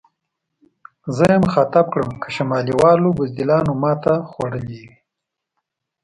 [1.15, 4.93] زه یې مخاطب کړم: که شمالي والو بزدلانو ماته خوړلې وي.